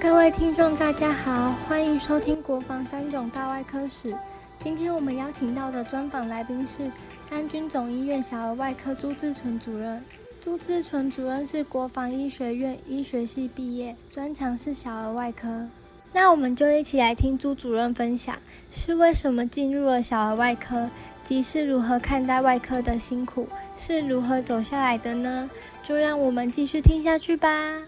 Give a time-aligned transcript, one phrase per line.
[0.00, 4.10] 各位听众，大家好，欢迎收听《国防三种大外科史》。
[4.58, 10.02] 今天我们邀请到的专访来宾是三军总医院小儿外科朱志纯主任。
[10.40, 15.68] 朱志纯主任是国防医学院医学系毕业，专长是小儿外科。
[16.14, 18.38] 那我们就一起来听朱主任分享，
[18.70, 20.88] 是为什么进入了小儿外科，
[21.24, 23.46] 及是如何看待外科的辛苦，
[23.76, 25.50] 是如何走下来的呢？
[25.84, 27.82] 就让我们继续听下去吧。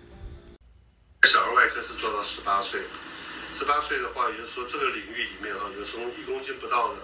[1.25, 2.83] 小儿外科是做到十八岁，
[3.55, 6.97] 十八岁的话，也就是说这个领域里面啊，有从一公斤不到的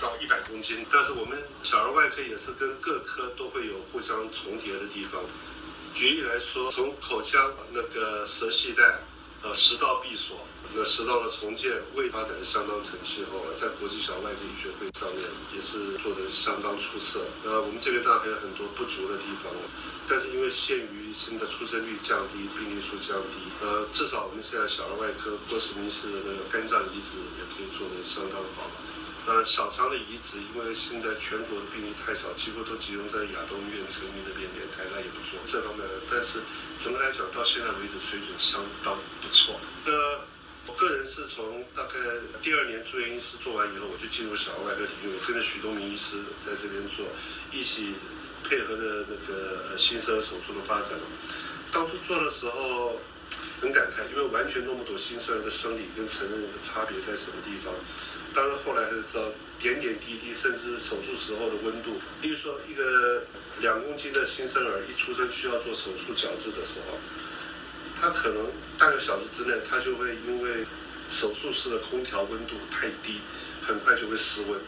[0.00, 5.22] 到一百公斤，但是我们小儿外科也是跟各科都会有互相重叠的地方。
[5.94, 9.00] 举例来说，从口腔那个舌系带，
[9.42, 10.38] 呃，食道闭锁。
[10.74, 15.20] 那食道的重建未发展的相当成气候，在国际小外科医学会上面
[15.52, 17.26] 也是做的相当出色。
[17.44, 19.52] 呃，我们这边当然还有很多不足的地方，
[20.08, 28.72] 但是因为限于现在出生率降低、病例数降低，呃，至少我们现在小儿外科郭史明是那个肝脏移植也可以做得相当好了。
[29.24, 34.91] 呃，小肠的移植，因为现在全国的病例太少，几乎都集中在亚东医院、成名那边，连台大也不
[35.24, 35.94] 做这方面的。
[36.10, 36.40] 但是
[36.78, 39.58] 整个来讲，到现在为止水准相当不错。
[39.84, 39.92] 那
[40.66, 41.98] 我个人是从大概
[42.42, 47.04] 第二年住院医师做完以后，我就进入小儿外科领域，我跟着许多名医师在这边做，
[47.50, 47.94] 一起
[48.44, 50.92] 配合着那个新生儿手术的发展。
[51.72, 53.00] 当初做的时候
[53.60, 57.72] 很感慨，因为完全弄不懂新生儿的生理跟成人的差别在什么地方。
[58.34, 59.24] 当然后来才知道，
[59.58, 63.22] 点点滴滴，甚至手术时候的温度，例如说一个
[63.60, 66.98] 两公斤的新生儿一出生需要做手术矫治的时候。
[68.00, 70.66] 他可能半个小时之内，他就会因为
[71.08, 73.20] 手术室的空调温度太低，
[73.62, 74.58] 很快就会失温，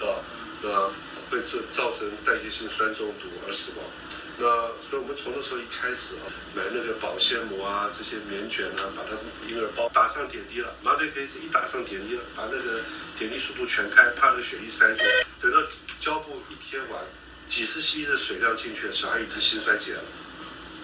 [0.00, 0.24] 啊，
[0.62, 0.90] 那
[1.28, 3.84] 会造造成代谢性酸中毒而死亡。
[4.40, 4.46] 那
[4.80, 12.80] 所以我们从那时候一开始啊，买那个保鲜膜啊，这些棉卷啊，把它婴儿包打上点滴了，麻醉可以一打上点滴了，把那个
[13.18, 15.02] 点滴速度全开，怕那个血液塞住。
[15.40, 15.58] 等到
[15.98, 17.02] 胶布一贴完，
[17.48, 20.02] 几十 cc 的水量进去，小孩已经心衰竭了。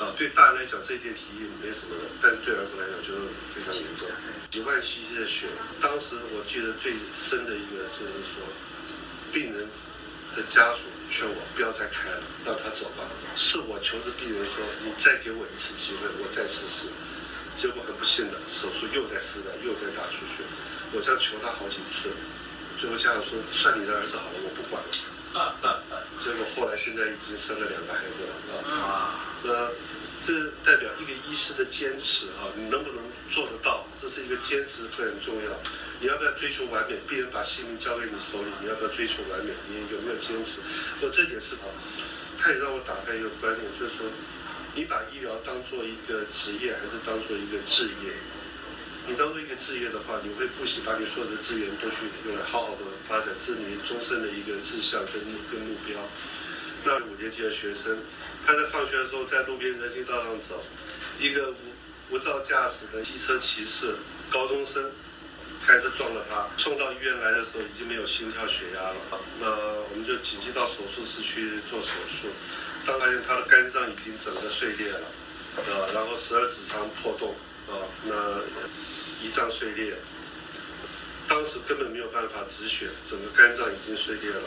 [0.01, 3.15] 啊，对大人来讲这一点体液没什么的，但是对儿童来讲就
[3.55, 4.09] 非常严重。
[4.51, 5.47] 几万 cc 的血，
[5.81, 8.43] 当时我记得最深的一个就是说，
[9.33, 9.69] 病人
[10.35, 13.05] 的家属劝我不要再开了，让他走吧。
[13.37, 16.89] 是我求着病人说，你再给我一次机会，我再试试。
[17.57, 20.43] 结果很不幸的，手术又在失败，又在打出血。
[20.93, 22.11] 我这样求他好几次，
[22.77, 24.89] 最后家长说，算你的儿子好了，我不管了。
[26.23, 29.35] 结果后来现在已经生了两个孩子了啊！
[29.43, 29.51] 那
[30.27, 30.33] 这
[30.65, 32.99] 代表一个医师的坚持啊，你能不能
[33.29, 33.87] 做得到？
[34.01, 35.51] 这是一个坚持会很重要。
[36.01, 36.97] 你要不要追求完美？
[37.07, 39.53] 病人把性命交给你手里，你要不要追求完美？
[39.69, 40.61] 你有没有坚持？
[41.01, 41.69] 我这点是啊，
[42.39, 44.07] 他也让我打开一个观念，就是说，
[44.75, 48.17] 你把医疗当做一个职业，还是当做一个置业？
[49.07, 55.21] 你当做一个置业的话，你会不惜把你所有的资源都去用来好好的发展，这是你终身的一个志向跟
[55.53, 56.01] 跟目标。
[56.85, 57.99] 那五年级的学生，
[58.47, 60.63] 他在放学的时候在路边人行道上走，
[61.19, 61.57] 一个无
[62.11, 63.97] 无照驾驶的机车骑士
[64.31, 64.93] 高中生
[65.67, 68.97] 开车撞了他，送到医院来的时候已经没有心跳血压了。
[69.41, 69.49] 那
[69.91, 72.29] 我们就紧急到手术室去做手术，
[72.85, 75.07] 当发现他的肝脏已经整个碎裂了，
[75.57, 77.35] 呃，然后十二指肠破洞。
[77.67, 78.13] 啊，那
[79.25, 79.95] 胰脏碎裂，
[81.27, 84.43] 当时根本没有办法止血，整个肝脏已经碎裂了，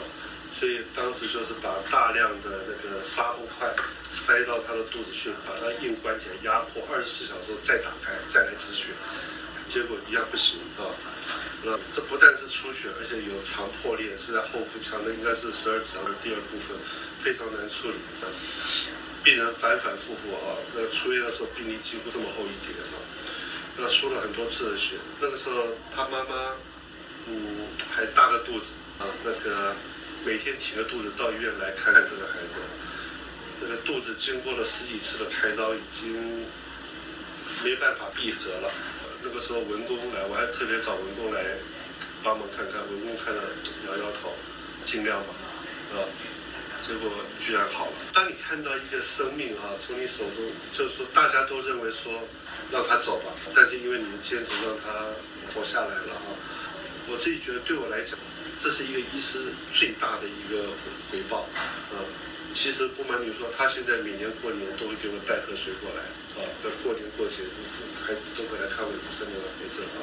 [0.52, 3.68] 所以当时就是把大量的那个纱布块
[4.08, 8.92] 塞到他的肚子去，把他硬关起来，压迫二十四小时后再打开，再来止血，
[9.68, 10.90] 结果一样不行啊。
[11.62, 16.76] 那这不但是出血，而且有肠破裂，是在后腹腔的，应该是十二指肠的第二部分，
[17.20, 17.96] 非常难处理。
[19.24, 22.96] 病人反反复复啊，那出院的时候病历几乎这么厚一叠啊，
[23.76, 24.94] 那输了很多次的血。
[25.20, 26.54] 那个时候他妈妈，
[27.26, 29.74] 嗯，还大着肚子啊，那个
[30.24, 32.56] 每天挺着肚子到医院来看看这个孩子，
[33.60, 36.44] 那个肚子经过了十几次的开刀，已经
[37.64, 38.70] 没办法闭合了。
[39.22, 41.44] 那个时候文工来，我还特别找文工来
[42.22, 43.42] 帮忙看看，文工看了
[43.86, 44.32] 摇摇头，
[44.84, 45.34] 尽量吧，
[45.94, 46.04] 啊。
[46.86, 47.92] 结果居然好了。
[48.14, 50.36] 当你看到一个生命啊，从你手中，
[50.72, 52.12] 就是说大家都认为说
[52.70, 55.04] 让他走吧，但是因为你的坚持，让他
[55.52, 56.32] 活下来了啊。
[57.10, 58.18] 我自己觉得对我来讲，
[58.58, 60.68] 这是一个医师最大的一个
[61.10, 61.48] 回报
[61.92, 62.02] 啊。
[62.52, 66.00] 其实不瞒你说，他现在每年过年都会给我带盒水过来
[66.40, 67.44] 啊，在过年过节
[68.04, 70.02] 还都会来看我这生的孩子啊。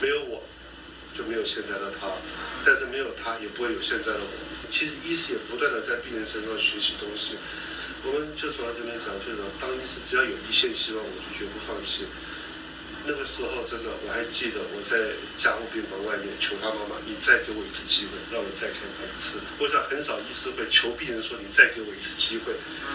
[0.00, 0.42] 没有我。
[1.12, 2.06] 就没有现在的他，
[2.64, 4.30] 但是没有他也不会有现在的我。
[4.70, 7.34] 其实医师也不断的在病人身上学习东西。
[8.06, 12.06] 我们就从这边讲，就是说当医师只要有一线希望，我就绝不放弃。
[13.06, 19.40] 那个时候真的我还记得，我在加护病房外面求他妈妈，你再给我一次机会，让我再看他一次。
[19.58, 22.52] 我想很少医师会求病人说你再给我一次机会，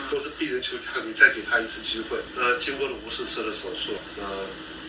[0.09, 2.19] 都是病人求他你再给他一次机会。
[2.35, 4.23] 那经过了无数次的手术，那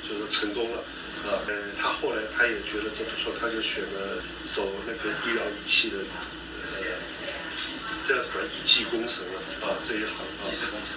[0.07, 0.85] 就是成功了。
[1.25, 5.97] 啊，呃，他后来他也觉得这不错，他就选了走那个医疗仪器的，
[6.77, 6.85] 呃，
[8.07, 10.13] 叫什么仪器工程了啊这一行
[10.45, 10.47] 啊。
[10.49, 10.93] 仪式工程。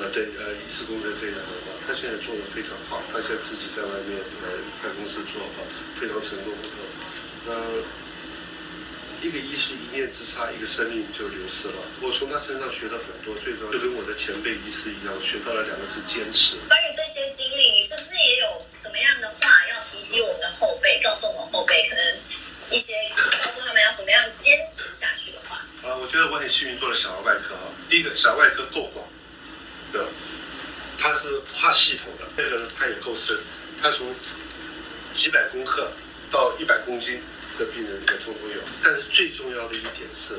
[0.00, 4.48] 呃，对，呃，仪式工程这一行的话，他现在做的非常好，他现在自己在外面呃
[4.80, 5.60] 开公司做啊，
[6.00, 6.80] 非常成功啊。
[7.46, 7.52] 那
[9.20, 11.80] 一个医师一念之差，一个生命就流失了。
[12.00, 16.56] 我从他身上学了很多，最重要就跟我的前辈医师一样，学到了两个字：坚持。
[16.68, 22.04] 关于这些经历，你是不是也有什么样的话要提醒我们的后辈，告诉我们后辈可能
[22.70, 22.94] 一些
[23.44, 25.56] 告诉他们要怎么样坚持下去的话？
[25.84, 27.68] 啊，我觉得我很幸运做了小儿外科啊。
[27.88, 29.04] 第一个，小儿外科够广。
[29.92, 30.23] 的，它是
[31.64, 33.34] 跨系统的，这个它也够深，
[33.80, 34.14] 它从
[35.14, 35.90] 几百公克
[36.30, 37.18] 到一百公斤
[37.58, 38.60] 的病人也通通有。
[38.82, 40.38] 但是最重要的一点是，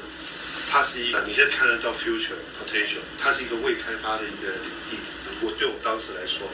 [0.69, 4.97] 它是一个你现在看得到 future potential，它是一个未开发的一个领地。
[5.41, 6.47] 我对我当时来说，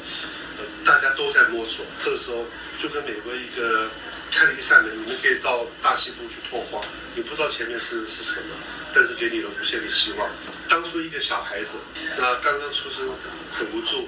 [0.58, 2.46] 呃，大家都在摸索，这个时候
[2.80, 3.90] 就跟美国一个
[4.32, 6.82] 开了一扇门，你们可以到大西部去拓荒，
[7.14, 8.56] 你不知道前面是是什么，
[8.96, 10.30] 但是给你了无限的希望。
[10.70, 11.76] 当初一个小孩子，
[12.18, 13.06] 那刚刚出生
[13.54, 14.08] 很无助，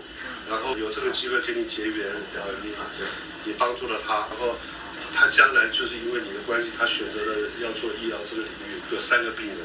[0.53, 2.69] 然后有这个机会跟你结缘，然后你
[3.43, 4.55] 你帮助了他，然后
[5.13, 9.57] 他将来就是因为你的关系，他选择了要做医疗这个领域，有三个病人，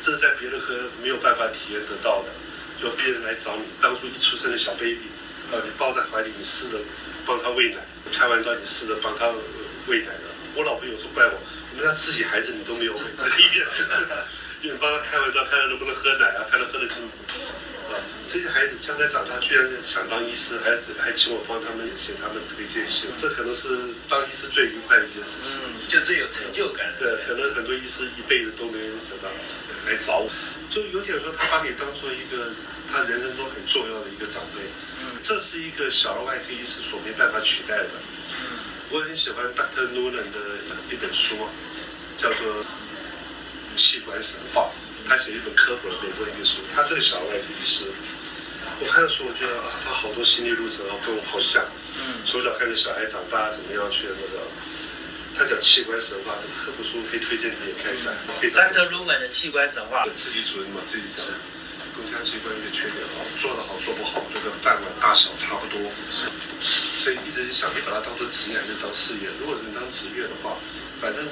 [0.00, 2.30] 这是在别的科没有办法体验得到的。
[2.80, 5.06] 就病人来找你，当初一出生的小 baby，
[5.52, 6.78] 呃，你抱在怀里，你试着
[7.24, 7.76] 帮他喂奶，
[8.12, 9.30] 开玩笑，你试着帮他
[9.86, 10.24] 喂奶的。
[10.56, 11.38] 我老婆有时候怪我，
[11.70, 13.04] 我们家自己孩子你都没有喂，
[13.38, 13.66] 医院，
[14.62, 16.96] 医院帮他开玩笑，看他能不能喝奶啊，看他喝的进。
[18.34, 23.78] 这些孩子将来长大居然想当医师，还还请我帮他们写他们推荐信，这可能是
[24.08, 26.92] 当医师最愉快的一件事情，就最有成就感。
[26.98, 29.30] 对，可能很多医师一辈子都没想到
[29.86, 30.28] 来找我。
[30.68, 32.50] 就有点说，他把你当做一个
[32.90, 34.66] 他人生中很重要的一个长辈，
[34.98, 37.90] 嗯，这是一个小儿外科医师所没办法取代的。
[38.34, 38.58] 嗯，
[38.90, 39.86] 我很喜欢 Dr.
[39.94, 40.58] Noonan 的
[40.90, 41.36] 一本书，
[42.18, 42.64] 叫做
[43.76, 44.72] 《器官神话》，
[45.08, 46.62] 他写一本科普的美国的一个书。
[46.74, 47.84] 他是个小儿外科医师，
[48.80, 51.62] 我看书，我觉得啊，他好多心理路程啊，跟我好像。
[51.98, 54.42] 嗯，从小看着小孩长大，怎么样去那个。
[55.36, 58.06] 他讲器官神话的科普书可以推荐你也看一下。
[58.38, 58.86] Dr.
[58.90, 60.06] Lumen 的器官神话。
[60.14, 61.26] 自己主人嘛，自己讲。
[61.94, 65.78] 宫腔器官一个缺点啊，做得好做不好，这个饭碗大小差不多。
[66.60, 69.30] 所以一直想你把它当做职业还是当事业。
[69.38, 70.58] 如果是你当职业的话，
[71.00, 71.26] 反正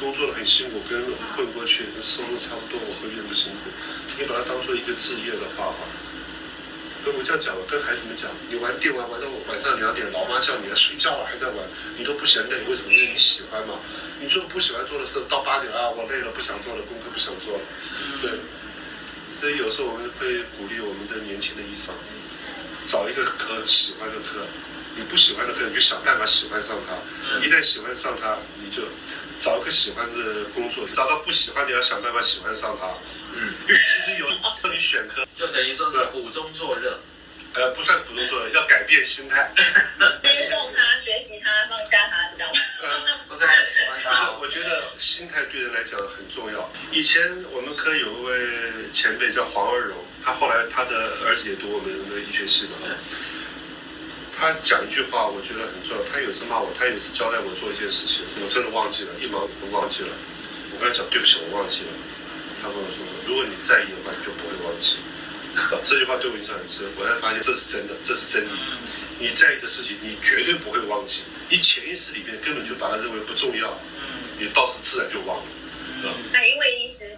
[0.00, 1.04] 工作的很辛苦，跟
[1.36, 3.68] 混过去，收入差不多，我何必那么辛苦？
[4.16, 5.72] 你把它当做一个职业的话
[7.08, 7.16] 哈。
[7.16, 11.56] 我这样讲，我跟孩子们讲，你玩电玩玩到晚上两点，老妈叫你来，睡觉了还在玩，
[11.96, 12.92] 你都不嫌累，为什么？
[12.92, 13.80] 因为你喜欢嘛。
[14.20, 17.64] 你做不喜欢做的事，到八点啊，我累了，不想做了，功课不想做了。
[18.20, 18.32] 对。
[19.40, 21.94] 所以有时候我们会鼓励我们的年轻的医生，
[22.86, 24.44] 找一个科喜欢的科，
[24.98, 27.38] 你不喜欢的科，你就想办法喜欢上他。
[27.38, 28.82] 一旦喜欢上他，你就
[29.38, 32.88] 找一个喜欢的工作，找到不喜欢的，要想办法喜欢上他。
[33.32, 36.98] 嗯，其实有让你选科， 就等于说是苦中作乐。
[37.54, 39.50] 呃，不算苦中作乐，要改变心态，
[40.22, 42.52] 接受他，学习他，放下他，知道吗？
[43.28, 44.32] 不再喜欢他。
[44.42, 46.70] 我觉得心态对人来讲很重要。
[46.90, 52.76] 以前我们科有一位前辈叫黄二荣，他后来他的儿子也读我们的医学系嘛。
[54.38, 56.02] 他讲一句话，我觉得很重要。
[56.06, 60.08] 他有次骂我，他有次交代我做一件事情，我真的忘记了，一毛都忘记了。
[60.70, 61.90] 我跟他讲对不起，我忘记了。
[62.62, 65.02] 他跟我说，如果你在意的话，你就不会忘记。
[65.82, 68.54] 这句话对我印象很深，我才发现这是真的，这是真理。
[69.18, 71.22] 你在意的事情，你绝对不会忘记。
[71.50, 73.74] 你潜意识里面根本就把它认为不重要，
[74.38, 75.44] 你到时自然就忘了。
[76.32, 77.10] 哪一位医师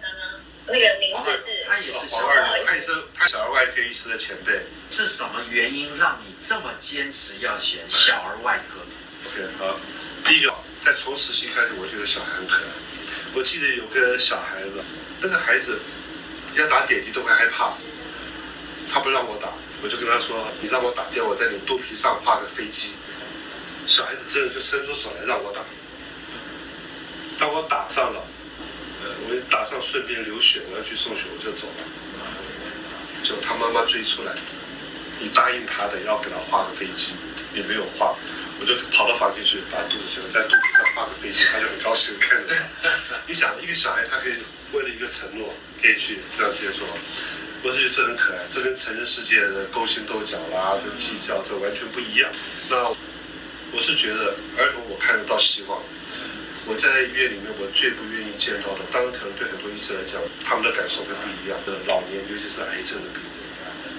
[0.67, 1.63] 那个名字是？
[1.67, 4.61] 他也是小儿，他也是他小儿外科医师的前辈。
[4.89, 8.81] 是什么原因让你这么坚持要选小儿外科
[9.29, 9.79] ？OK，好，
[10.25, 12.63] 第一个，在从实习开始，我觉得小孩很可爱。
[13.33, 14.83] 我记得有个小孩子，
[15.21, 15.79] 那个孩子
[16.55, 17.73] 要打点滴都会害怕。
[18.91, 19.47] 他不让我打，
[19.81, 22.91] 我就跟他说：“你让我打掉，我在你肚皮上画个飞机。”
[23.87, 25.61] 小孩子真的就伸出手来让我打。
[27.39, 28.21] 当我打上了，
[29.49, 31.83] 打上顺便流血，我要去送血，我就走了。
[33.23, 34.33] 就他妈妈追出来，
[35.19, 37.13] 你答应他的要给他画个飞机，
[37.53, 38.15] 你没有画，
[38.59, 42.55] 我就跑到房间去把肚子切了，在肚皮上画个飞机，他就很高兴看着。
[43.27, 44.33] 你想，一个小孩他可以
[44.73, 46.83] 为了一个承诺，可以去这样接受。
[47.63, 52.27] 我是觉得这很可爱，这跟成人世界的勾心斗角啦、这计较，这完全不一样。
[52.69, 52.89] 那
[53.71, 55.79] 我是觉得儿童我看得到希望。
[56.65, 61.73] 我在医院里面，我最不愿意见到的，当然可能对很多医生来讲，他们的感受会不一样的。
[61.89, 63.37] 老年，尤其是癌症的病人，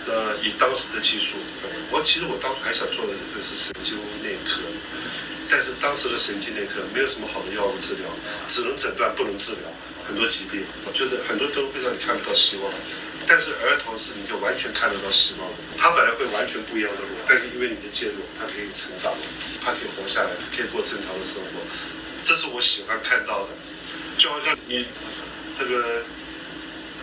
[0.07, 1.37] 那以当时的技术，
[1.90, 4.62] 我其实我当初还想做的一个是神经内科，
[5.50, 8.07] 但是当时的神经内科没有什么好的药物治疗，
[8.47, 9.66] 只能诊断不能治疗
[10.07, 10.62] 很多疾病。
[10.87, 12.73] 我觉得很多都会让你看不到希望，
[13.26, 15.59] 但是儿童是你就完全看得到希望的。
[15.76, 19.12] 他本来会完全不一样的路，但是因为你的介入，他可以成长，
[19.61, 21.61] 他可以活下来，可以过正常的生活。
[22.23, 23.49] 这是我喜欢看到的，
[24.17, 24.87] 就好像你
[25.55, 26.02] 这个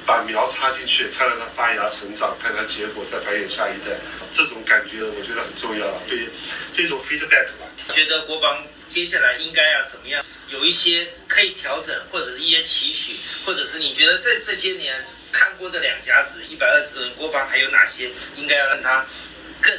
[0.05, 3.97] 把苗插进去，看到它发芽成长，看它结果，再繁衍下一代，
[4.31, 5.85] 这种感觉我觉得很重要。
[6.07, 6.29] 对
[6.73, 10.23] 这种 feedback 吧，觉得国防接下来应该要怎么样？
[10.47, 19.05] 有一些可以调整，或者是一些期许，或者是你觉得在这些年看过这两甲子一百二十人，国防还有哪些应该要让它
[19.61, 19.71] 更？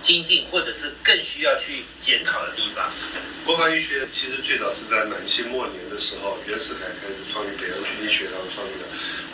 [0.00, 2.90] 精进，或者是更需要去检讨的地方。
[3.44, 8.86] 国防医学其实最早是在满清末年的时候，袁世凯开始创立北洋军医学，然后创立的。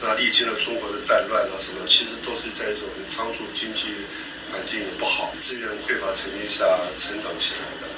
[0.02, 3.88] 那历经了中国的战乱啊什么，其实都是在一种仓促、经济
[4.52, 6.64] 环境也不好、资源匮乏层面下
[6.96, 7.88] 成长起来的。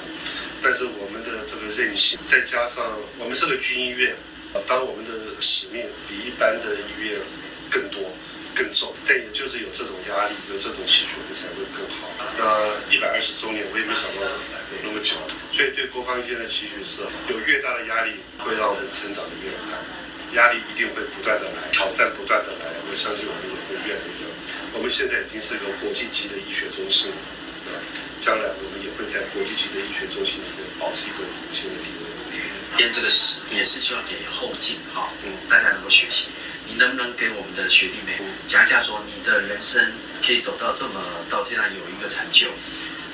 [0.61, 2.85] 但是我们的这个韧性，再加上
[3.17, 4.15] 我们是个军医院，
[4.67, 7.19] 当我们的使命比一般的医院
[7.69, 8.11] 更多。
[8.59, 12.11] 更重，但也就是有这种压力，有这种期许，我们才会更好。
[12.35, 12.43] 那
[12.91, 15.15] 一百二十周年，我也没想到有那么久，
[15.47, 19.79] 所以对国防医院的期许是，有越大的压力，会让我们成长的越快。
[20.35, 24.27] 压力一定会不断的来，挑战不断的来，我相信我们也会越来越。
[24.75, 27.09] 我们现在已经是一个国际级的医学中心，
[28.19, 32.05] 将来我们也会在国际级的医学中心里面保持一种领先的地位。
[32.77, 36.27] 编这个史也是希望给后进哈，嗯，大家能够学习。
[36.69, 39.91] 你能不能给我们的学弟妹讲一下，说你的人生
[40.23, 42.47] 可以走到这么到现在有一个成就，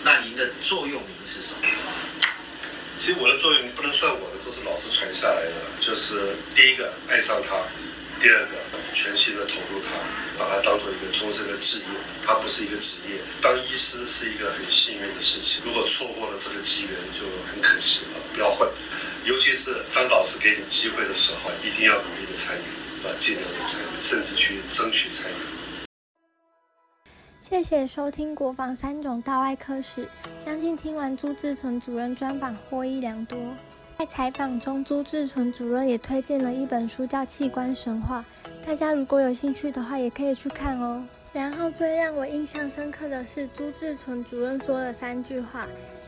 [0.03, 1.61] 那您的座右铭是什么？
[2.99, 5.51] 其实我的座右铭不能算我的，都是老师传下来的。
[5.79, 7.55] 就是第一个爱上他，
[8.19, 8.57] 第二个
[8.93, 9.91] 全心的投入他，
[10.37, 11.85] 把它当做一个终身的职业。
[12.25, 15.61] 它不是一个职业，当医师是一个很幸运的事情。
[15.63, 18.19] 如果错过了这个机缘，就很可惜了。
[18.33, 18.67] 不要混，
[19.23, 22.84] 尤其是当老师给你机会的时候，一定要努力的参与。
[23.17, 25.35] 尽量的参与，甚至去争取参与。
[27.41, 30.05] 谢谢收听《国防三种大外科史》，
[30.37, 33.37] 相信听完朱志纯主任专访获益良多。
[33.97, 38.25] 在采访中，朱志纯主任也推荐了一本书，叫《器官神话》，
[38.65, 41.01] 大家如果有兴趣的话，也可以去看哦。
[41.31, 45.67] 然后最让我印象深刻的是朱志纯主任说了三句话，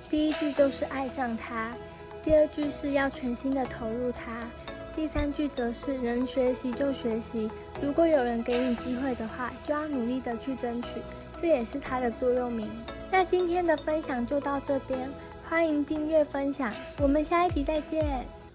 [0.09, 1.71] 第一句就是爱上他，
[2.23, 4.49] 第二句是要全心的投入他。
[4.97, 10.99] 第三句则是能学习就学习，如果有人给你机会的话，就要努力的去争取，
[11.39, 12.71] 这也是他的座右铭。
[13.11, 15.07] 那今天的分享就到这边，
[15.47, 18.25] 欢迎订阅分享，我们下一集再见。